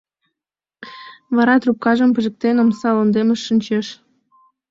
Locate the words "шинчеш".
3.47-3.87